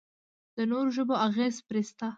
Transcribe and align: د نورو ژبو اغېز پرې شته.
د 0.55 0.57
نورو 0.71 0.89
ژبو 0.97 1.15
اغېز 1.27 1.55
پرې 1.67 1.81
شته. 1.89 2.07